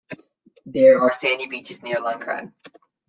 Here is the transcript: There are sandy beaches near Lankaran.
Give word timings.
There 0.65 0.99
are 0.99 1.11
sandy 1.11 1.45
beaches 1.45 1.83
near 1.83 1.97
Lankaran. 1.97 2.53